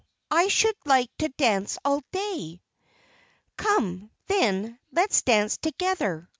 [0.31, 2.59] I should like to dance all day!"
[3.55, 6.27] "Come, then, let us dance together.